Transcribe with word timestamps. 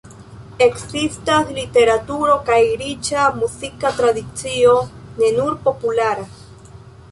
Ekzistas 0.65 1.51
literaturo 1.57 2.37
kaj 2.47 2.57
riĉa 2.81 3.27
muzika 3.37 3.93
tradicio, 4.01 4.75
ne 5.23 5.33
nur 5.39 5.61
populara. 5.69 6.29